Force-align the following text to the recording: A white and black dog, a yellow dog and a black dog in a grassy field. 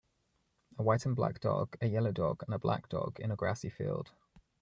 A 0.79 0.81
white 0.81 1.05
and 1.05 1.15
black 1.15 1.39
dog, 1.41 1.77
a 1.79 1.85
yellow 1.85 2.11
dog 2.11 2.41
and 2.47 2.55
a 2.55 2.57
black 2.57 2.89
dog 2.89 3.19
in 3.19 3.29
a 3.29 3.35
grassy 3.35 3.69
field. 3.69 4.09